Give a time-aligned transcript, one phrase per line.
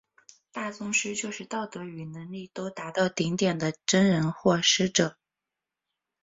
[0.51, 5.15] 大宗师就是道德与能力都达到顶点的真人或师者。